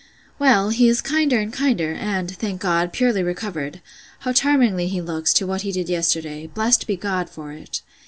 Well, 0.39 0.69
he 0.69 0.87
is 0.89 0.99
kinder 0.99 1.37
and 1.39 1.53
kinder, 1.53 1.93
and, 1.93 2.31
thank 2.35 2.59
God, 2.59 2.91
purely 2.91 3.21
recovered!—How 3.21 4.33
charmingly 4.33 4.87
he 4.87 4.99
looks, 4.99 5.31
to 5.35 5.45
what 5.45 5.61
he 5.61 5.71
did 5.71 5.89
yesterday! 5.89 6.47
Blessed 6.47 6.87
be 6.87 6.95
God 6.95 7.29
for 7.29 7.51
it! 7.51 7.83